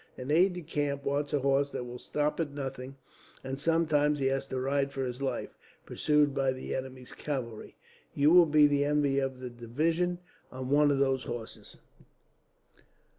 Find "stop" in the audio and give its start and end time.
1.99-2.39